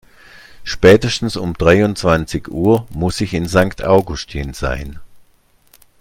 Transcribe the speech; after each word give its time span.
Spätestens 0.63 1.35
um 1.37 1.53
dreiundzwanzig 1.53 2.47
Uhr 2.47 2.87
muss 2.89 3.21
ich 3.21 3.35
in 3.35 3.47
Sankt 3.47 3.83
Augustin 3.83 4.55
sein. 4.55 4.99